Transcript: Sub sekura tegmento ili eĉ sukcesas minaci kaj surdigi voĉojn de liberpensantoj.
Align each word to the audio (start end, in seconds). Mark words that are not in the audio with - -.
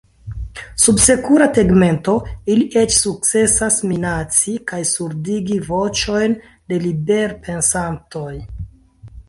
Sub 0.83 1.01
sekura 1.01 1.47
tegmento 1.57 2.15
ili 2.53 2.63
eĉ 2.85 2.95
sukcesas 3.01 3.77
minaci 3.91 4.55
kaj 4.73 4.81
surdigi 4.95 5.61
voĉojn 5.69 6.37
de 6.73 6.83
liberpensantoj. 6.89 8.35